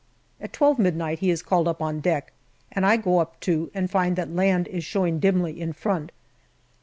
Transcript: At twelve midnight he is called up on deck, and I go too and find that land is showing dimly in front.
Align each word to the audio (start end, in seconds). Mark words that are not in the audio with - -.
At 0.39 0.51
twelve 0.51 0.79
midnight 0.79 1.19
he 1.19 1.29
is 1.29 1.43
called 1.43 1.67
up 1.67 1.79
on 1.79 1.99
deck, 1.99 2.33
and 2.71 2.87
I 2.87 2.97
go 2.97 3.29
too 3.39 3.69
and 3.75 3.87
find 3.87 4.15
that 4.15 4.33
land 4.33 4.67
is 4.69 4.83
showing 4.83 5.19
dimly 5.19 5.61
in 5.61 5.73
front. 5.73 6.11